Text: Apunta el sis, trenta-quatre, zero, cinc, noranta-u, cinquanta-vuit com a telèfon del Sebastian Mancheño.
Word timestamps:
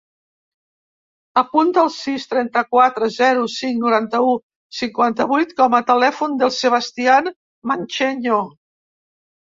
Apunta 1.41 1.83
el 1.87 1.91
sis, 1.95 2.25
trenta-quatre, 2.31 3.09
zero, 3.17 3.43
cinc, 3.57 3.77
noranta-u, 3.83 4.33
cinquanta-vuit 4.81 5.53
com 5.61 5.79
a 5.81 5.85
telèfon 5.93 6.37
del 6.43 6.55
Sebastian 6.59 7.31
Mancheño. 7.73 8.41